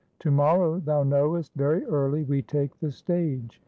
To 0.21 0.31
morrow, 0.31 0.79
thou 0.79 1.03
know'st, 1.03 1.51
very 1.55 1.85
early, 1.85 2.23
we 2.23 2.41
take 2.41 2.79
the 2.79 2.89
stage. 2.91 3.59